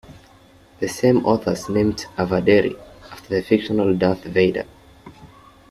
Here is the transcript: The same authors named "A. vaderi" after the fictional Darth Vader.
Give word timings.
The 0.79 0.89
same 0.89 1.27
authors 1.27 1.69
named 1.69 2.07
"A. 2.17 2.25
vaderi" 2.25 2.75
after 3.11 3.35
the 3.35 3.43
fictional 3.43 3.95
Darth 3.95 4.23
Vader. 4.23 4.65